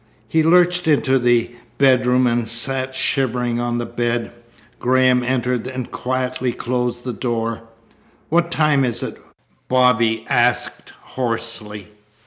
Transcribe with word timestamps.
He 0.27 0.41
lurched 0.43 0.87
into 0.87 1.19
the 1.19 1.51
bedroom 1.77 2.25
and 2.25 2.49
sat 2.49 2.95
shivering 2.95 3.59
on 3.59 3.77
the 3.77 3.85
bed. 3.85 4.31
Graham 4.79 5.21
entered 5.21 5.67
and 5.67 5.91
quietly 5.91 6.53
closed 6.53 7.03
the 7.03 7.13
door. 7.13 7.61
"What 8.29 8.49
time 8.49 8.83
is 8.83 9.03
it?" 9.03 9.21
Bobby 9.67 10.25
asked 10.27 10.93
hoarsely. 11.03 11.89